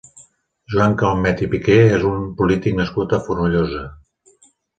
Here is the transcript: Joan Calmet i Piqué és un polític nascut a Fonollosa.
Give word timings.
Joan 0.75 0.95
Calmet 1.01 1.43
i 1.47 1.49
Piqué 1.51 1.75
és 1.99 2.07
un 2.13 2.25
polític 2.41 2.81
nascut 2.81 3.15
a 3.19 3.21
Fonollosa. 3.29 3.85